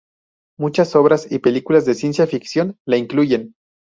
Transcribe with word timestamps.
Muchas 0.57 0.95
obras 0.95 1.31
y 1.31 1.37
películas 1.37 1.85
de 1.85 1.93
ciencia 1.93 2.25
ficción 2.25 2.75
la 2.87 2.97
incluyen. 2.97 3.53